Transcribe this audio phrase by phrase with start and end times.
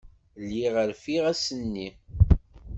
[0.43, 1.89] Lliɣ rfiɣ ass-nni.